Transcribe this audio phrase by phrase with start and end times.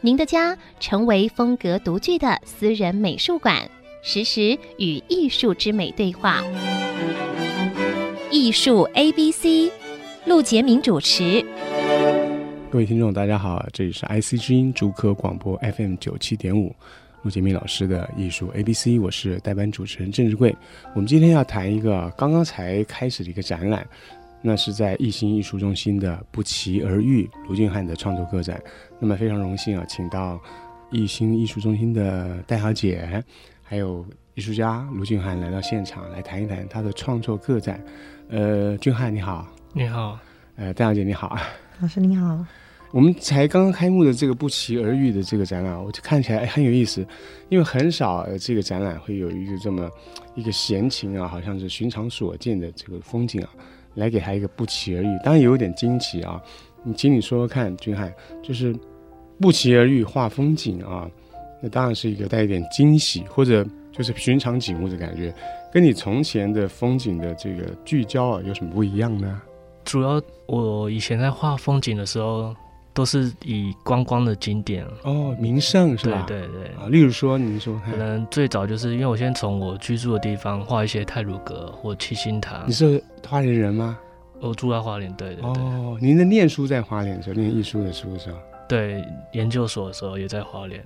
[0.00, 3.68] 您的家成为风格独具的私人美术馆，
[4.00, 6.40] 实时与艺术之美对话。
[8.30, 9.72] 艺术 A B C，
[10.24, 11.44] 陆杰明主持。
[12.70, 16.72] 各位听众，大家好，这里是 IC 之音竹科广播 FM 九七点五，
[17.22, 20.54] 陆杰明老师的艺术 A B C，我是代班主持人郑志贵。
[20.94, 23.84] 我们今天要谈一个刚刚才开始的一个展览。
[24.40, 28.62] 那是在艺兴艺术中心的《不期而遇》卢俊汉的创作个展。
[29.00, 30.40] 那么非常荣幸啊，请到
[30.90, 33.22] 艺兴艺术中心的戴小姐，
[33.62, 37.80] 还有艺术家卢俊汉来到现场来谈一谈他的创作个展。
[38.28, 40.18] 呃，俊汉你好，你好，
[40.56, 41.38] 呃，戴小姐你好，
[41.80, 42.44] 老师你好。
[42.90, 47.06] 我们才刚刚开幕的这个《不期而遇》的这个展览，我就看起来很有意思，
[47.50, 49.88] 因为很少呃这个展览会有一个这么
[50.34, 53.50] 一个闲情啊，好像是寻常所见的这个风景啊。
[53.94, 56.40] 来给他一个不期而遇，当然有点惊奇啊！
[56.82, 58.12] 你请你说说看，君汉，
[58.42, 58.74] 就是
[59.40, 61.10] 不期而遇画风景啊，
[61.62, 65.34] 那当然是一个带一点惊喜或者就是寻常景物的感觉，
[65.72, 69.40] 跟你从前的风景的这个聚焦啊有什么不一样呢？
[69.84, 72.54] 主要我以前在画风景的时候。
[72.94, 76.24] 都是以观光的景点哦，名胜是吧？
[76.26, 82.64] 对对对啊，例如说，您说可能最早就是因为我先从我居住的地方画一些泰鲁阁或七星塔。
[82.66, 83.96] 你是花莲人吗？
[84.40, 85.62] 我住在花莲，对对对。
[85.62, 88.38] 哦，您的念书在花莲的时候，念艺术的书的时候，
[88.68, 90.84] 对，研究所的时候也在花莲，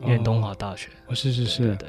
[0.00, 0.88] 念东华大学。
[1.06, 1.88] 哦，是是是，对，对。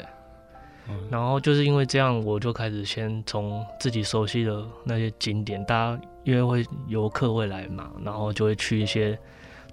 [1.10, 9.18] 然后就是因为这样，我就开始先从自己熟悉的那些景点，大家因为会游客会来嘛，然后就会去一些。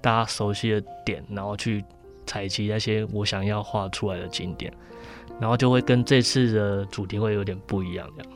[0.00, 1.84] 大家熟悉的点，然后去
[2.26, 4.72] 采集那些我想要画出来的景点，
[5.40, 8.32] 然后就会跟这次的主题会有点不一样，这样。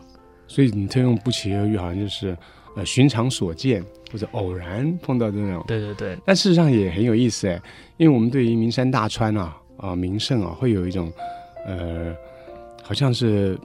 [0.47, 2.39] 所以你这用不期而遇，好像就是
[2.77, 5.65] 呃寻常所见或者偶然碰到的那种。
[5.67, 6.17] 对对对。
[6.25, 7.61] 但事实上也很有意思哎，
[7.97, 11.13] 因为我们对于名山大川啊啊名胜啊，会有一种
[11.67, 12.15] 呃
[12.83, 13.59] 好像是。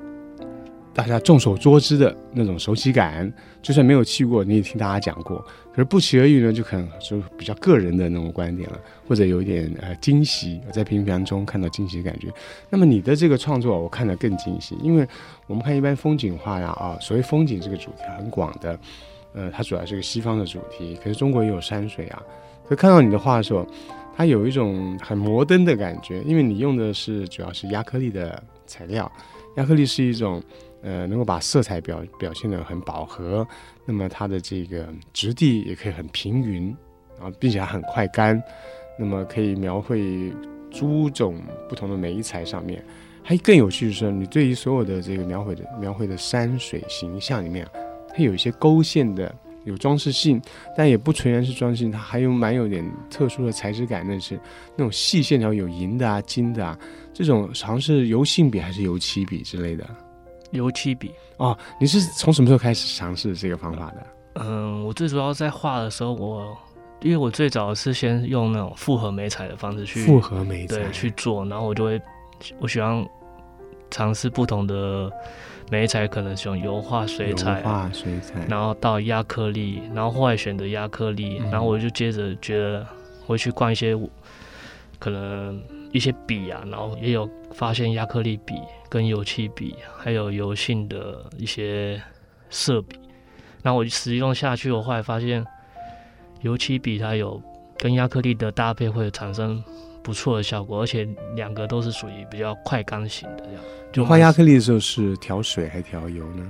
[0.94, 5.42] 大家众所周知的那种熟悉感，就算没有去过，你也听大家讲过。
[5.74, 12.28] 可是不期而遇呢，就可能就比较个人的那种观点了，或者有一点呃惊喜，在平凡中看到惊喜的感觉。
[12.70, 15.08] 那么你的这个创作，我看得更惊喜，因为
[15.48, 18.78] 我们看一般风景画呀啊，所谓风景这个主题很广的，
[19.34, 22.22] 呃，它主要是个西方的主题，可是中国也有山水啊。
[22.68, 23.66] 可看到你的画的时候，
[24.18, 29.10] 它有一种很摩登的感觉，因为你用的是主要是亚克力的材料，
[29.56, 30.44] 亚克力是一种。
[30.82, 33.48] 呃，能够把色彩表表现得很饱和，
[33.86, 36.76] 那么它的这个质地也可以很平匀，
[37.20, 38.42] 啊，并且很快干，
[38.98, 40.34] 那么可以描绘
[40.72, 42.84] 诸种不同的媒材上面。
[43.24, 47.68] 还更有趣的是，你对于所有的这个描绘的描绘的山水形象里面，
[48.10, 50.42] 它有一些勾线的，有装饰性，
[50.76, 54.40] 但也不全然是装饰性，它还有蛮有点特殊的材质感，那是
[54.76, 56.76] 那种细线条，有银的啊、金的啊，
[57.14, 59.88] 这种好像是油性笔还是油漆笔之类的。
[60.52, 64.08] 油漆笔哦，你是从什么时候开始尝试这个方法的？
[64.36, 66.56] 嗯，我最主要在画的时候，我
[67.02, 72.02] 因为我最早是先用那种复合媒材的方式去复合媒材对去做，然后我就会
[72.60, 73.06] 我喜欢
[73.90, 75.12] 尝试不同的
[75.70, 82.86] 媒材，可能用油画、水彩、画水彩，然后到压克力，然后后来选择压克力，嗯，然后我就接着觉得
[83.26, 83.98] 会去逛一些
[85.02, 85.62] 可能。
[85.94, 88.54] 一些笔啊，然后也有发现亚克力笔
[88.88, 92.02] 跟油漆笔，还有油性的一些
[92.50, 92.98] 色笔。
[93.62, 95.46] 然后我使用下去，我后来发现
[96.44, 97.42] 油漆笔它有
[97.78, 99.62] 跟亚克力的搭配会产生
[100.02, 101.06] 不错的效果，而且
[101.36, 103.62] 两个都是属于比较快干型的这样。
[103.92, 106.50] 就画亚克力的时候是调水还是调油呢？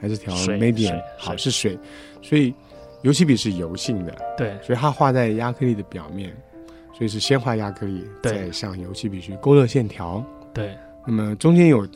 [0.00, 0.98] 还是调 medium？
[1.18, 1.78] 好，是水。
[2.22, 2.54] 所以
[3.02, 6.34] 油漆笔是油性的，对，所以它画在亚克力的表面。
[6.98, 10.20] 所以是先画亚克力，再上油漆笔去勾勒线条。
[10.52, 11.86] 对，那么中间有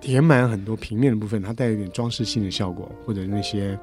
[0.00, 3.76] 填满很多平面的部分，它带有一点装饰性的效果，或者那些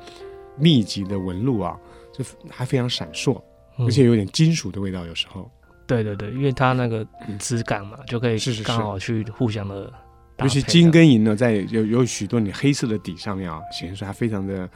[0.57, 1.77] 密集的纹路啊，
[2.17, 3.41] 就还非常闪烁，
[3.77, 5.05] 嗯，而且有点金属的味道。
[5.05, 5.51] 有时候，
[5.85, 7.05] 对对对，因为它那个
[7.39, 9.91] 质感嘛，嗯，就可以刚好去互相的，
[10.37, 14.69] 尤其金跟银呢，在有有许多你黑色的底上面啊，显示出它非常的。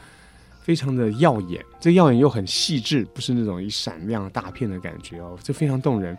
[0.64, 6.18] 非常的耀眼，这耀眼又很细致，不是那种一闪亮大片的感觉哦，这非常动人。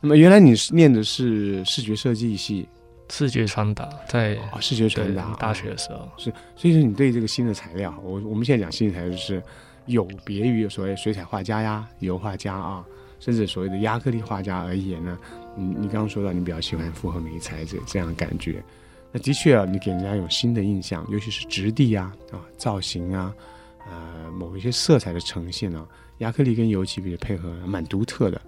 [0.00, 2.68] 那么原来你是念的是视觉设计系，
[3.08, 9.42] 视觉传达在哦，视觉传达，大学的时候、哦、是，所以说你对这个新的材料，我我们现在讲新的材料就是
[9.86, 12.84] 有别于所谓水彩画家呀、油画家啊，
[13.20, 15.18] 甚至所谓的亚克力画家而言呢，
[15.56, 18.62] 你你刚刚说到你比较喜欢复合媒材这这样的感觉，
[19.12, 23.34] 那的确啊，你给人家有新的印象，尤其是质地呀啊，啊造型啊，
[23.90, 25.86] 呃某一些色彩的呈现啊，
[26.18, 28.40] 亚克力跟油漆比的配合蛮独特的。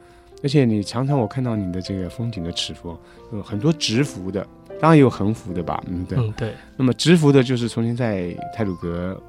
[0.42, 2.98] 而且你常常我看到你的这个风景的尺幅
[3.32, 4.42] 有很多直幅的，
[4.80, 5.82] 当然也有横幅的吧？
[5.86, 6.18] 嗯，对。
[6.18, 6.54] 嗯，对。
[6.78, 9.20] 那么直幅的就是重新在泰鲁格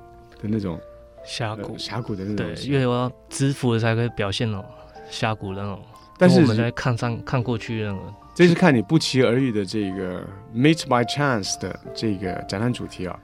[0.41, 0.79] 的那种
[1.25, 2.37] 峡谷，峡谷的那种。
[2.37, 4.63] 对，因为我要直幅的才可以表现哦，
[5.09, 5.81] 峡谷的那种。
[6.17, 7.99] 但是我们在看上看过去那种。
[8.33, 10.25] 这是看你不期而遇的这个
[10.55, 13.19] Meet by Chance 的这个展览主题啊。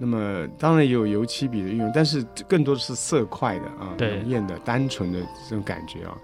[0.00, 6.16] 那么当然也有油漆笔的运用，但是更多的是色块的啊，浓艳的、单纯的这种感觉啊。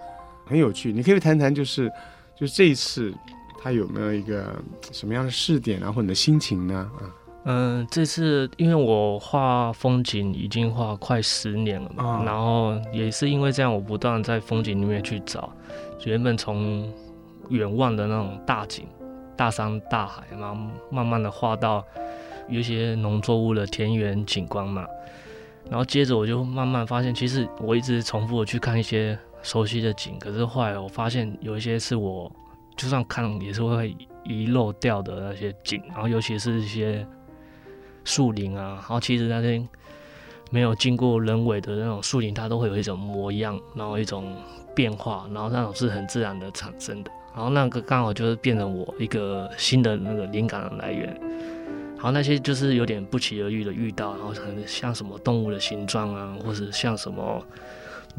[0.45, 1.87] 很有趣，你可以谈谈，就是，
[2.35, 3.13] 就是这一次，
[3.61, 4.55] 他有没有一个
[4.91, 6.89] 什么样的试点啊，或者你的心情呢？
[6.99, 7.03] 啊，
[7.43, 15.53] 嗯，这次因为我画风景已经画快十年了嘛，哦、然后也是因为这样，我不断在风景里面去找，
[16.05, 16.91] 原本从
[17.49, 18.87] 远望的那种大景、
[19.35, 20.55] 大山、大海，然后
[20.89, 24.85] 慢慢的画到有一些农作物的田园景观嘛，
[25.69, 29.17] 然后接着我就慢慢发现，其实我一直重复的去看一些。
[29.43, 32.29] 熟悉的景，可是后来我发现有一些是我
[32.75, 33.95] 就算看也是会
[34.25, 37.07] 遗漏掉的那些景，然后尤其是一些
[38.03, 39.65] 树林啊，然后其实那些
[40.49, 44.35] 没有经过人为的那种树林，它都会有一种模样，然后一种
[44.75, 51.17] 变化，然后那种是很自然的产生的，然后那个刚好就是变成我一个新的那个灵感的来源，
[51.97, 57.45] 然后那些就是有点不期而遇的遇到，然后可能像什么动物的形状啊，或者像什么。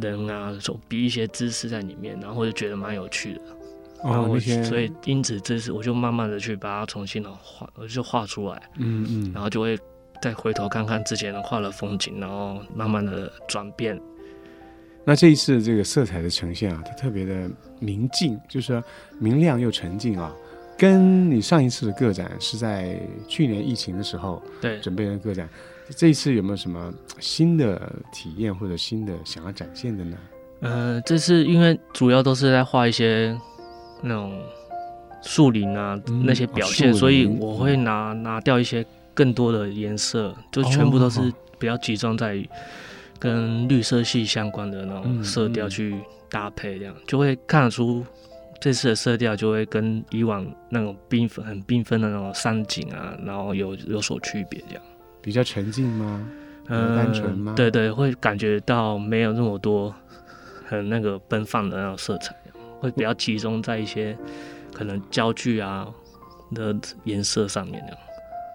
[0.00, 3.40] 人啊，手比一些姿势在里面，然后我就觉得蛮有趣的。
[4.04, 8.62] 哦，然后我所以因此这次我就慢慢的去把它重新的画，我就画出来。
[8.76, 9.32] 嗯嗯。
[9.34, 9.76] 然后就会
[10.22, 14.00] 再回头看看之前的画的风景，然后慢慢的转变。
[15.04, 18.80] 那这一次这个色彩的呈现啊，它特别的明净，就是说
[19.18, 20.32] 明亮又沉静啊。
[20.78, 25.48] 跟你上一次的个展是在去年疫情的时候对准备的个展。
[25.96, 30.16] 这一次有没有什么新的体验或者新的想要展现的呢？
[30.60, 33.34] 呃，这次因为主要都是在画一些
[34.02, 34.38] 那种
[35.22, 38.84] 树林啊、嗯、那些表现，哦、所以我会拿拿掉一些
[39.14, 41.20] 更多的颜色，就全部都是
[41.58, 42.36] 比较集中在
[43.18, 45.98] 跟绿色系相关的那种色调去
[46.30, 48.04] 搭配，这样、嗯嗯、就会看得出
[48.60, 54.82] 这次的色调就会跟以往那种缤纷、很缤纷的那种山景啊，然后有有所区别，这样。
[55.22, 56.28] 比较沉静吗？
[56.68, 57.54] 嗯，单纯吗？
[57.56, 59.94] 对对，会感觉到没有那么多
[60.66, 62.34] 很那个奔放的那种色彩，
[62.80, 64.16] 会比较集中在一些
[64.72, 65.88] 可能焦距啊
[66.54, 67.82] 的颜色上面。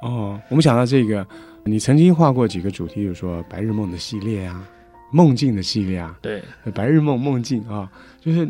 [0.01, 1.25] 哦，我们想到这个，
[1.63, 4.67] 你曾经画过几个主题，比如说白日梦的系列啊，
[5.11, 8.47] 梦境的系列啊，对，白日梦梦境啊，就是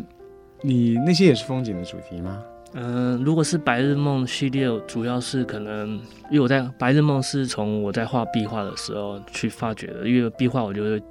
[0.66, 2.42] 你那些也是风景的主题吗？
[2.72, 5.90] 嗯、呃，如果是白日梦系列，主要是可能
[6.30, 11.02] 因为我在白日梦是从我在画壁画的时候去发掘的，因为壁画我就会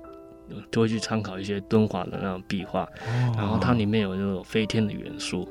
[0.72, 2.90] 就会去参考一些敦煌的那种壁画，
[3.38, 5.48] 然后它里面有那种飞天的元素，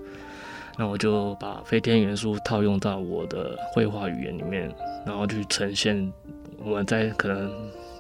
[0.77, 4.69] 那我就把飞天元素套用到我的绘画语言里面，
[5.07, 6.13] 然后去呈现
[6.59, 7.49] 我们在可能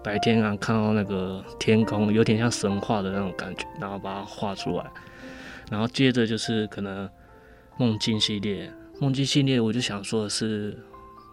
[0.02, 4.84] 白天啊看到那个天空有点像神话的那种感觉，然后把它画出来，
[5.70, 7.08] 然后接着就是可能。
[7.78, 10.76] 梦境系列，梦境系列，我就想说的是，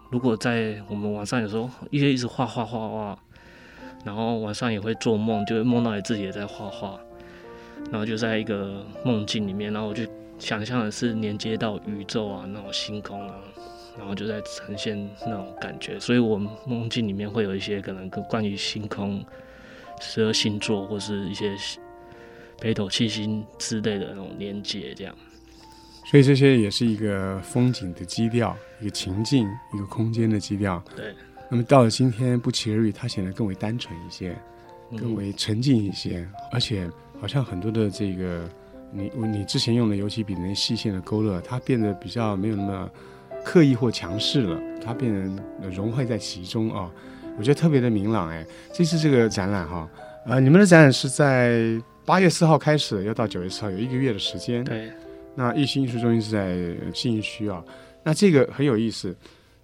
[0.10, 3.20] 如果在我们晚上有时候一直一直画画画画，
[4.06, 6.98] 然后晚上也会做梦，就会梦到你自己也在画画，
[7.92, 10.04] 然后就在一个梦境里面，然后我就
[10.40, 13.36] 想象的是连接到宇宙啊，那种星空啊，
[13.98, 19.24] 然后就在呈现那种感觉，所以我梦境里面会有一些可能跟关于星空、
[20.00, 21.54] 十二星座或是一些
[22.62, 25.16] 北斗七星之类的那种连接，这样。
[26.10, 30.84] 所以这些也是一个风景的基调，一个情境，一个空间的基调。
[30.96, 31.14] 对。
[31.52, 34.36] 那么到了今天，不期而遇，它显得更为单纯一些，
[34.98, 36.88] 更为沉静一些，嗯、而且
[37.20, 38.48] 好像很多的这个
[38.92, 42.90] 你你之前用的油漆笔的那细线的勾勒，它变得比较没有那么
[43.44, 46.92] 刻意或强势了，它变得融汇在其中啊、哦。
[47.38, 48.46] 我觉得特别的明朗哎。
[48.72, 49.90] 这次这个展览哈，
[50.26, 54.64] 呃，你们的展览是在八月四号开始，要到九月四号，有一个月的时间。
[54.64, 54.92] 对。
[55.36, 57.64] 那艺兴艺术中心是在信义区啊，
[58.02, 59.16] 那这个很有意思，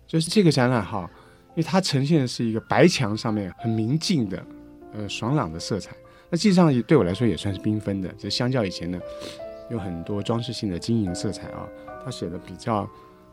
[0.06, 1.10] 就是这个展览哈，
[1.50, 4.46] 因为它呈现的是一个白墙上面很明净的，
[4.94, 5.96] 呃爽朗的色彩，
[6.30, 9.00] 那实际上也对我来说也算是缤纷的，就相较以前呢
[9.72, 11.68] 有很多装饰性的金银色彩啊，
[12.06, 12.88] 它写的比较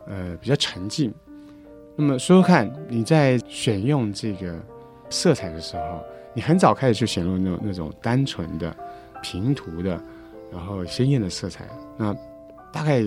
[0.07, 1.13] 呃比较沉静。
[1.95, 4.59] 那么说说看，你在选用这个
[5.07, 6.03] 色彩的时候，
[6.33, 8.75] 你很早开始就选用那种那种单纯的
[9.23, 9.99] 平涂的，
[10.51, 11.67] 然后鲜艳的色彩。
[11.97, 12.13] 那
[12.71, 13.01] 大概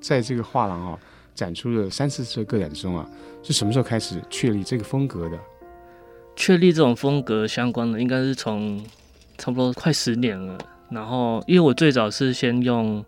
[0.00, 0.98] 在这个画廊啊
[1.34, 3.08] 展出了三四次个展中啊，
[3.42, 5.38] 是什么时候开始确立这个风格的？
[6.34, 8.84] 确立这种风格相关的，应该是从
[9.38, 10.58] 差不多快十年了。
[10.90, 13.02] 然后，因为我最早是先用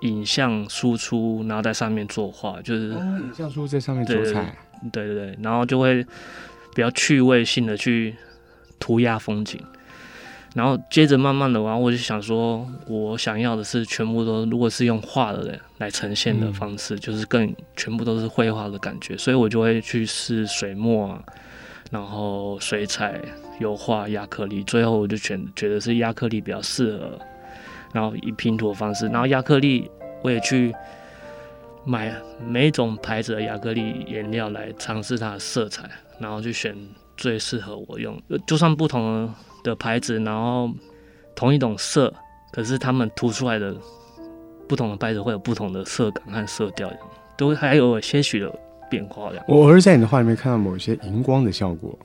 [0.00, 4.54] 影像输出，然后在上面作画，就是、哦、影像输出在上面做菜，
[4.92, 6.02] 对对对，然后就会
[6.74, 8.14] 比较趣味性的去
[8.78, 9.58] 涂鸦风景。
[10.56, 21.22] 然后接着慢慢的玩，我就想说，我想要的是全部都如果是用画的人来呈现的方式，嗯、就是更全部都是绘画的感觉，所以我就会去试水墨啊。
[21.90, 23.20] 然后水彩、
[23.60, 27.18] 油画、亚克力，最后我就选觉得是亚克力比较适合，
[27.92, 29.90] 然后以拼图的方式，然后亚克力
[30.22, 30.74] 我也去
[31.84, 32.12] 买
[32.44, 35.86] 每一种牌子的亚克力颜料来尝试它的色彩，
[36.18, 36.74] 然后去选
[37.14, 38.18] 最适合我用。
[38.46, 39.34] 就算不同的
[39.74, 40.70] 牌子，然后
[41.34, 42.12] 同一种色，
[42.52, 43.74] 可是他们涂出来的
[44.68, 46.88] 不同的牌子会有不同的色感和色调，
[47.36, 48.52] 都还有些许的。
[48.88, 49.44] 变化的。
[49.48, 51.98] 我是在你的画里面看到某些荧光的效果，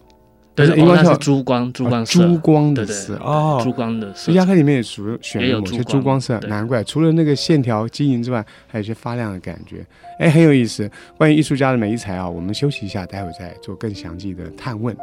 [0.56, 4.32] 对，荧光是珠光，珠光色，珠光的色哦，珠光的色。
[4.32, 9.86] 亚克力里面也属于选了某些珠光色，难怪除了那个线条晶莹之外，还有一些发亮的感觉，
[10.18, 10.90] 哎，很有意思。
[11.20, 14.98] 关于艺术家的美材啊，我们休息一下，待会再做更详细的探问。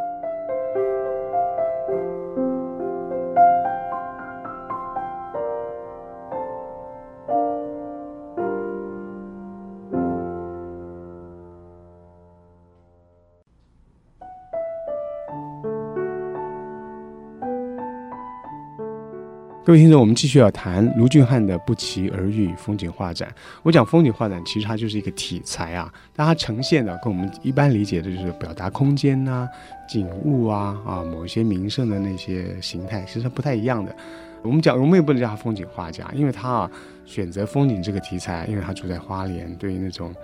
[19.68, 23.30] 各位听众，我们继续要谈卢俊汉的《不期而遇》风景画展。
[23.62, 29.46] 我讲风景画展，其实它就是一个题材啊，但它呈现的跟我们一般理解的就是表达空间呐、
[29.86, 33.94] 景物啊、啊某一些名胜的那些形态，其实它不太一样的。
[34.40, 36.70] 我们讲，我们也不能叫他风景画家，因为他啊
[37.04, 40.14] 选择风景这个题材，因为他住在花莲，对于那种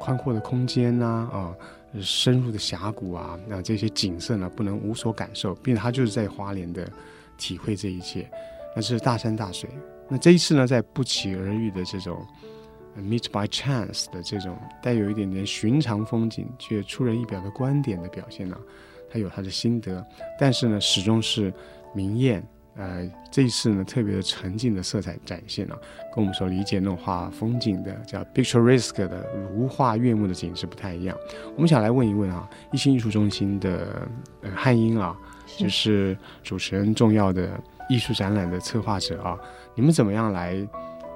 [0.00, 1.52] 宽阔的空间呐、啊
[2.00, 6.88] 深入的峡谷啊，那这些景色呢不能无所感受，并且他就是在花莲的
[7.36, 8.26] 体会这一切。
[8.74, 9.70] 那是大山大水。
[10.08, 12.24] 那这一次呢，在不期而遇的这种
[12.98, 18.56] meet by chance 的这种带有一点点寻常风景却出人意表的观点的表现呢，
[19.10, 20.06] 他有他的心得，
[20.38, 21.52] 但是呢，始终是
[21.94, 22.46] 明艳。
[22.76, 25.78] 呃，这一次呢，特别的沉静的色彩展现啊，
[26.14, 31.16] 跟我们所理解那种画风景的叫 picturesque 的如画悦目的景致不太一样。
[31.54, 34.06] 我们想来问一问啊，一心艺术中心的
[34.42, 35.16] 呃汉英啊，
[35.56, 37.58] 就是主持人重要的。
[37.88, 39.38] 艺术展览的策划者啊，
[39.74, 40.56] 你们怎么样来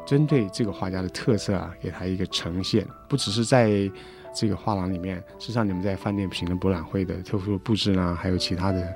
[0.07, 2.87] 针对这个画家的特色啊，给他一个呈现？
[3.09, 3.91] 不只是在
[4.35, 8.87] 这个画廊里面，实际上你们在饭店品的博览会的特殊布置呢，还有其他的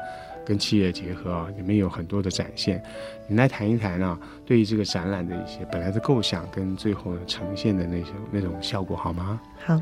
[0.45, 2.83] 跟企业结合啊，里面有很多的展现。
[3.27, 9.41] 你来谈一谈啊，对于这个展览的一些本来的构想跟最后呈现的那些那种效果，好吗？
[9.65, 9.81] 好。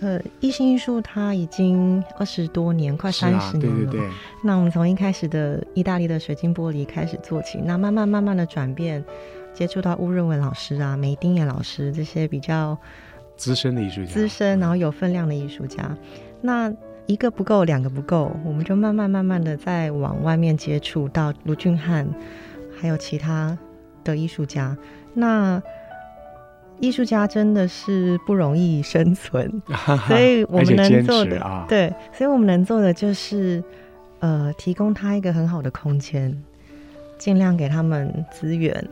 [0.00, 3.76] 呃，一心艺术它已经二十多年，快三十年了。
[3.76, 4.10] 啊、对对对。
[4.42, 9.04] 那我们从一开始的意大利的水晶玻璃开始做起，那慢慢慢慢的转变，
[9.52, 12.76] 接触到吴润文老师啊、梅丁野老师这些比较
[13.36, 15.94] 资深的艺术家，资深然后有分量的艺术家。
[16.40, 16.72] 那
[17.06, 22.08] 一个不够，两个不够，我们就慢慢慢慢的再往外面接触到卢俊汉，
[22.80, 23.58] 还有其他
[24.02, 24.74] 的艺术家。
[25.12, 25.62] 那
[26.80, 29.62] 艺术家真的是不容易生存，
[30.08, 33.62] 所以我们能做的，啊、对，所以我们能做的就是，
[34.20, 36.34] 呃，提供他一个很好的空间，
[37.18, 38.82] 尽量给他们资源，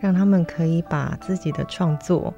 [0.00, 2.34] 让他们可以把自己的创作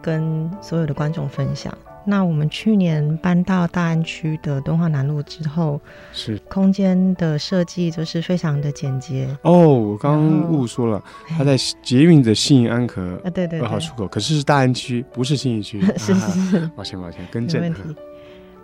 [0.00, 1.76] 跟所有的观众分享。
[2.06, 5.80] 那我们去年搬到大安区的敦化南路之后，
[6.12, 9.74] 是空间的设计就是非常的简洁哦。
[9.74, 15.80] 我刚刚误说了，它在捷运的信义安可啊，对对二号出口，可是是大安区，不是信义区。
[15.98, 17.74] 是是是，抱歉抱歉，更正。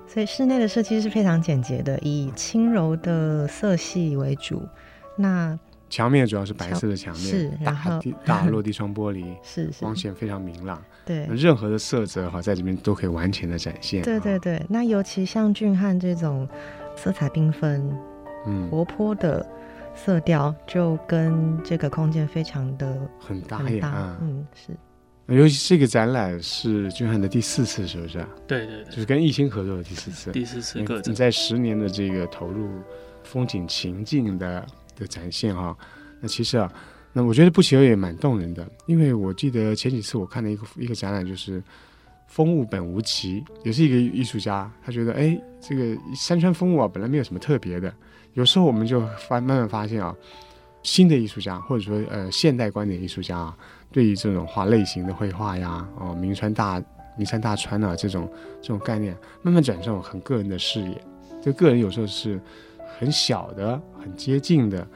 [0.06, 4.62] 所以室内的设计是非常简洁的，以轻柔的色系为主。
[5.16, 5.58] 那
[5.92, 10.82] 墙面主要是白色的墙面，是然后大大 落地窗玻璃， 是是光线非常明朗。
[11.04, 14.00] 对，任何的色泽哈，在这边都可以完全的展现。
[14.00, 16.48] 对对对，那尤其像俊汉这种
[16.96, 17.94] 色彩缤纷、
[18.46, 19.46] 嗯，活泼的
[19.94, 23.86] 色调，就跟这个空间非常的很搭呀。
[23.86, 24.72] 啊、嗯，是。
[25.26, 28.24] 尤其这个展览是俊汉的第四次，是不是？
[28.46, 30.32] 对对对，就是跟艺兴合作的第四次。
[30.32, 32.70] 第四次个展，你在十年的这个投入
[33.22, 34.64] 风景情境的
[34.96, 35.76] 的展现哈，
[36.20, 36.72] 那其实啊。
[37.14, 41.62] 那我觉得不期而也蛮动人的，因为我记得前几次我看了一个一个展览，就是
[42.26, 47.92] 风物本无奇，也是一个艺术家，他觉得哎，这个山川风物啊，本来没有什么特别的。
[48.32, 50.16] 有时候我们就发慢慢发现啊，
[50.82, 53.54] 新的艺术家或者说呃现代观点艺术家啊，
[53.90, 56.82] 对于这种画类型的绘画呀，哦，名川大
[57.18, 58.26] 名山大川啊这种
[58.62, 60.98] 这种概念，慢慢转这种很个人的视野。
[61.42, 62.40] 这个人有时候是
[63.02, 64.86] 很小的，很接近的。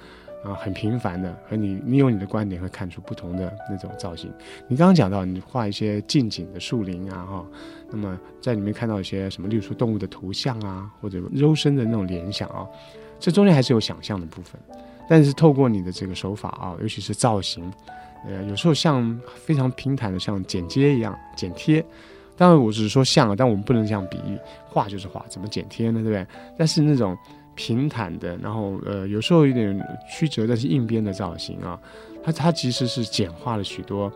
[0.45, 4.33] 啊，很平凡的，和你，你有你的观点，会看出不同的那种造型。
[4.69, 7.45] 你刚刚讲到，你画一些近景的树林啊，哈，
[7.91, 12.65] 那么在里面看到一些什么，例如说动物的图像啊，或者幽深的那种联想啊，
[13.19, 14.61] 这中间还是有想象的部分。
[15.09, 17.69] 但是透过你的这个手法啊，尤其是造型，
[18.25, 21.85] 呃，有时候像非常平坦的，像剪接一样剪贴。
[22.37, 25.95] 当然，我只是说像啊，但我们不能这样比喻，画就是画，怎么剪贴呢？
[25.95, 26.25] 对不对？
[26.57, 27.19] 但是那种。
[27.57, 29.77] 平坦的，然后呃，有时候有点
[30.09, 31.77] 曲折，但是硬边的造型啊，
[32.23, 34.13] 它它其实是简化了许多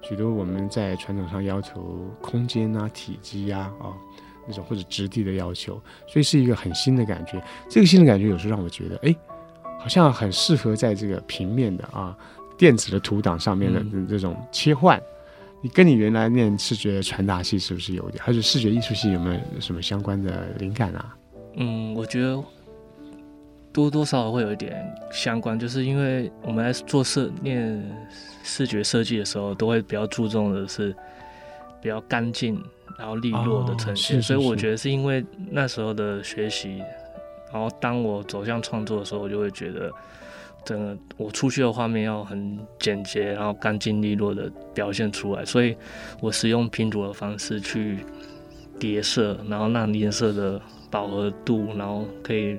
[0.00, 3.92] 许多我们在传统上要求空间啊、体积呀啊，啊
[4.46, 5.74] 那种或者质地的要求，
[6.06, 7.42] 所以是一个很新的感觉。
[7.68, 9.16] 这个新的感觉有时候让我觉得，哎，
[9.78, 12.16] 好像很适合在这个平面的啊
[12.56, 14.98] 电子的图档上面的这种切换。
[14.98, 15.02] 嗯、
[15.62, 21.16] 你跟你原来念视觉传达系是不是有点，还是视觉艺术系有没有什么相关的灵感啊？
[21.56, 22.44] 嗯，我觉得。
[23.74, 27.84] 多多少少会有一点相关，就是因为我们在做设念
[28.44, 30.94] 视觉设计的时候，都会比较注重的是
[31.82, 32.62] 比较干净，
[32.96, 34.16] 然后利落的呈现。
[34.20, 36.78] 哦、所以我觉得是因为那时候的学习，
[37.52, 39.90] 然后当我走向创作的时候，我就会觉得，
[40.64, 45.44] 整个我出去的画面要很简洁，然后干净利落的表现出来。
[45.44, 45.76] 所以
[46.20, 47.98] 我使用拼图的方式去
[48.78, 50.62] 叠色，然后让颜色的
[50.92, 52.56] 饱和度，然后可以。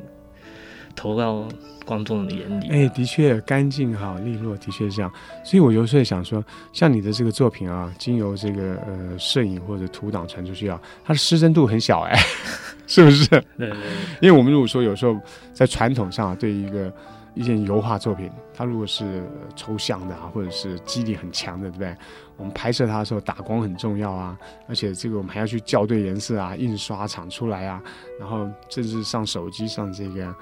[0.96, 1.46] 投到
[1.86, 5.12] 观众的眼里，哎，的确干净好利落，的确是这样。
[5.44, 12.18] 所以我有时候想说，像你的这个作品啊，经由这个呃摄影或者图档传出去啊，它的失真度很小哎，
[12.88, 13.28] 是不是？
[13.28, 13.80] 对对对。
[14.22, 15.16] 因为我们如果说有时候
[15.54, 16.92] 在传统上啊，对于一个
[17.36, 19.24] 一件油画作品，它如果是
[19.56, 21.96] 抽象的啊，或者是肌理很强的，对不对？
[22.38, 24.36] 我们拍摄它的时候打光很重要啊，
[24.68, 27.80] 而且这个我们还要去校对颜色啊，印刷厂出来啊，
[28.20, 30.34] 然后甚至上手机上这个。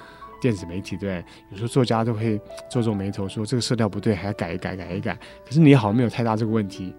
[0.44, 2.38] 电子媒体对，有时候作家都会
[2.70, 5.18] 皱皱眉头，说这个色调不对，还要改一改，改一改。
[5.46, 6.94] 可是你好像没有太大这个问题，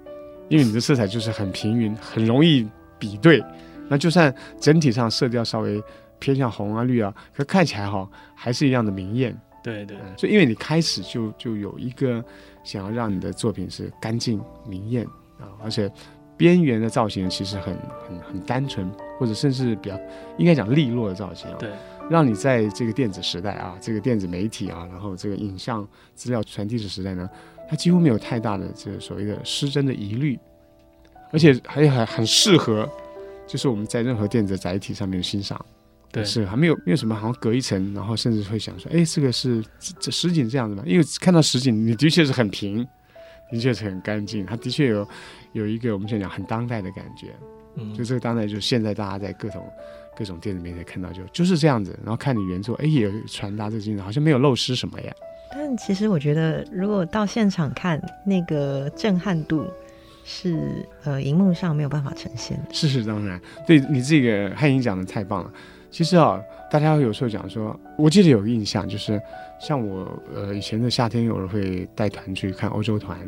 [0.48, 2.66] 因为你的色彩就是很平匀，很容易
[2.98, 3.44] 比对。
[3.87, 5.83] 那就算整体上色调稍微
[6.18, 9.38] 偏向红啊、绿啊，可看起来哈还是一样的明艳。
[9.62, 12.24] 对对、嗯，所以因为你开始就就有一个
[12.64, 15.04] 想要让你的作品是干净明艳
[15.38, 15.90] 啊，而且
[16.35, 17.76] 边缘的造型其实很
[18.09, 20.00] 很很单纯，或者甚至比较
[20.38, 21.46] 应该讲利落的造型。
[21.59, 21.68] 对。
[22.11, 27.29] 让你在这个电子时代啊，这个电子媒体啊，然后这个影像资料传递的时代呢，
[27.69, 30.38] 它几乎没有太大的这个所谓的失真的疑虑，
[31.33, 32.88] 而且还很很适合，
[33.47, 35.64] 就是我们在任何电子载体上面欣赏，
[36.12, 39.64] 对，是还没有没有什么好像隔一层，然后甚至会想说，哎，这个是
[39.99, 40.83] 这实景这样子吗？
[40.87, 42.87] 因为看到实景，你的确是很平，
[43.51, 45.09] 的确是很干净，它的确有
[45.53, 47.35] 有一个我们现在讲很当代的感觉，
[47.77, 49.67] 嗯，就这个当代就是现在大家在各种。
[50.16, 55.12] 各种电子媒体看到就就是这样子，然后看你原作，哎，也传达这个精神，好像没有漏失什么呀。
[55.53, 59.66] 但其实我觉得，如果到现场看，那个震撼度
[60.24, 62.74] 是呃，荧幕上没有办法呈现的。
[62.74, 65.53] 是是，当然，对你这个汉英讲的太棒了。
[65.90, 69.20] 其实啊，大家有时候讲说，我记得有个印象，就是
[69.61, 73.18] 像我呃以前的夏天，有人会带团去看欧洲团。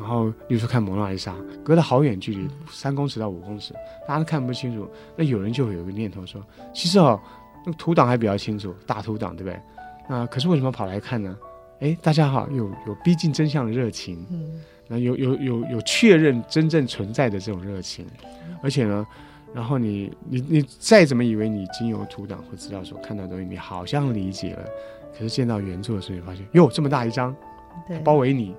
[0.00, 3.74] 然后，例如说看蒙娜丽莎，隔得好远距离，三公尺到五公尺，
[4.08, 4.88] 大家都看不清楚。
[5.14, 7.20] 那有人就会有个念头说，其实哦，
[7.66, 9.60] 那个图档还比较清楚，大图档对不对？
[10.08, 11.36] 那可是为什么跑来看呢？
[11.80, 14.58] 哎，大家好有有逼近真相的热情，嗯，
[14.88, 18.06] 那有有有有确认真正存在的这种热情，
[18.62, 19.06] 而且呢，
[19.52, 24.64] 然后你你你再怎么以为你经由图档或资料所看到的东西，你好像理解了，
[25.12, 27.36] 可是见到原作的时候，你发现哟，这么大一张，
[27.86, 28.56] 对，包围你。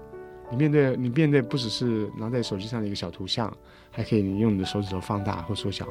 [0.52, 3.52] 你面对你面对不只是拿在手机上的一个小图像，
[3.90, 5.88] 还可以你用你的手指头放大或缩小，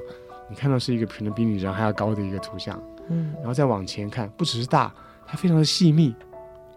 [0.50, 4.94] 你看到是一个可能比你人还要高的一个图像，嗯，然后再往前看，不只是大，
[5.26, 6.14] 它非常的细密，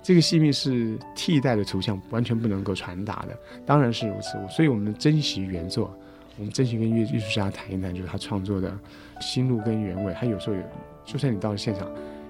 [0.02, 5.94] 这个细密是替代的图像完全不能够传达的，当然是如此，所以我们珍惜原作，
[6.38, 8.74] 我们珍惜跟艺艺术家谈一谈，就是他创作的
[9.20, 10.62] 心路跟原委，他有时候有，
[11.04, 11.86] 就算你到了现场，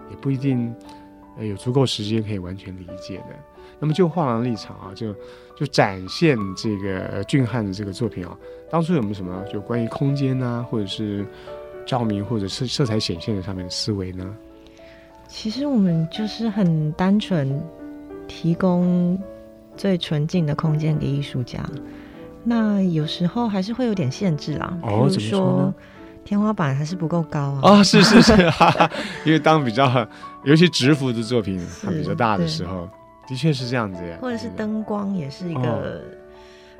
[0.09, 0.73] 也不一定
[1.37, 3.52] 呃有足够时间可以完全理解的。
[3.83, 5.13] 那么就画廊立场啊，就
[5.57, 8.33] 就展现这个俊汉的这个作品啊，
[8.71, 11.25] 当初有没有什么就关于空间啊，或者是
[11.85, 14.25] 照明或者是色彩显现的上面的思维呢？
[15.27, 17.61] 其实我们就是很单纯
[18.25, 19.21] 提供
[19.75, 21.59] 最纯净的空间给艺术家。
[22.41, 25.73] 那有时候还是会有点限制啦，比如说
[26.23, 27.59] 天花板还是不够高啊。
[27.63, 28.31] 哦，是是是，
[29.25, 30.07] 因为当比较，
[30.45, 32.87] 尤其直幅的作品它比较大的时候，
[33.27, 34.17] 的确是这样子呀。
[34.21, 36.01] 或者是灯光也是一个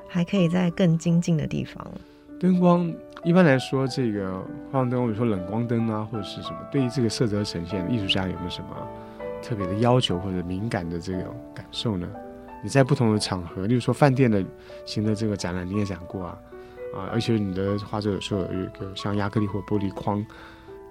[0.07, 1.85] 还可以在更精进的地方。
[2.39, 8.69] 灯光一般来说，这个放灯，比如说冷光灯啊，或者是什么，对于这个色泽呈现，艺术家有没有什么
[9.41, 12.07] 特别的要求或者敏感的这种感受呢？
[12.61, 14.43] 你在不同的场合，例如说饭店的
[14.85, 16.37] 型的这个展览，你也讲过啊，
[16.95, 20.25] 啊，而且你的画作有时候有一个像亚克力或玻璃框，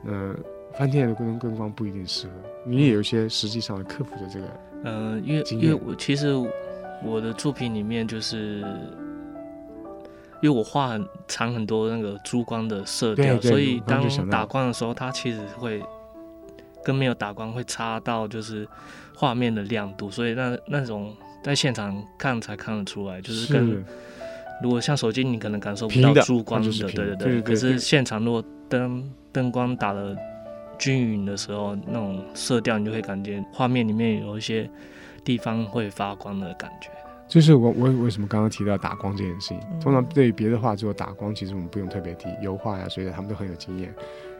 [0.05, 0.37] 嗯、呃，
[0.77, 2.33] 饭店的灯灯光不一定适合，
[2.67, 4.47] 你也有一些实际上的克服的这个，
[4.85, 6.35] 嗯、呃，因为因为我其实
[7.05, 8.61] 我的作品里面就是，
[10.41, 15.83] 因为我画很藏很多那个珠光的色调，所以当打光的时候，它其实会
[16.85, 18.67] 跟没有打光会差到就是
[19.15, 21.15] 画面的亮度，所以那那种。
[21.43, 23.85] 在现场看才看得出来，就是跟是
[24.63, 27.43] 如果像手机，你可能感受不到珠光的，的对对对。
[27.43, 30.17] 可是现场如果灯灯光打得
[30.83, 34.69] 均匀的时候，那种色调你就会感觉画面里面有一些
[35.23, 36.89] 地方会发光的感觉。
[37.29, 39.61] 就是我我为什么刚刚提到打光这件事情？
[39.81, 43.95] 通常对于别的画作打光，其实我们不用特别提，油画呀，所以他们都很有经验。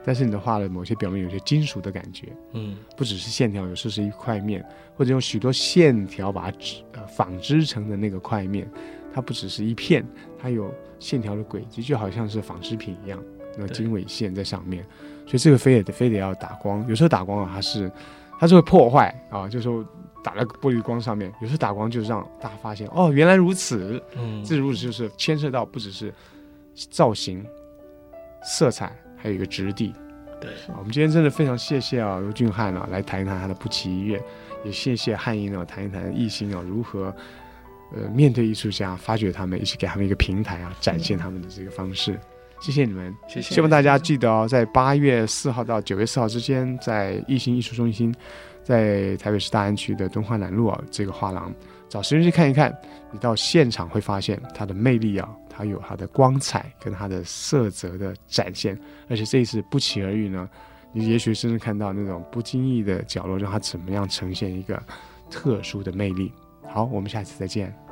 [0.05, 8.69] 但是你的画的某些表面有些金属的感觉，嗯，不只是线条，有时是一块面，或者用许多线条把它织呃纺织成的那个块面，
[9.15, 10.05] 它不只是一片，
[10.37, 13.23] 它有线条的轨迹，就好像是纺织品一样，
[13.57, 14.85] 那经纬线在上面，
[15.27, 17.91] 所以这个非得非得要打光，有时候打光啊，它是
[18.39, 19.85] 它是会破坏啊，就是说
[20.23, 26.13] 打在玻璃光上面，有时候打光就是让大家发现哦，原来如此，嗯，这如此就是牵涉到不只是
[26.91, 27.45] 造型、
[28.43, 28.93] 色彩。
[29.15, 29.95] 还有一个质地，
[30.41, 34.21] 对，我们今天真的非常谢谢啊，卢俊汉啊，来谈一谈他的不期一乐，
[34.65, 37.15] 也谢谢汉英啊，谈一谈艺兴啊如何
[37.95, 42.19] 呃面对艺术家，发掘他们，一起给他们一个平台啊，展现他们的这个方式。
[42.63, 43.55] 谢谢你们，谢谢。
[43.55, 48.15] 希望大家记得哦，在八月四号到九月四号之间，在艺兴艺术中心，
[48.63, 51.53] 在台北市大安区的敦化南路啊这个画廊，
[51.89, 52.73] 找时间去看一看，
[53.11, 55.29] 你到现场会发现它的魅力啊。
[55.55, 58.75] 它有它的光彩跟它的色泽的展现，
[59.11, 60.49] 而且这一次不期而遇呢，
[60.95, 64.83] 你也许甚至看到那种不经意的角落，让它怎么样呈现一个
[65.29, 66.33] 特殊的魅力。
[66.67, 67.92] 好，我们下次再见。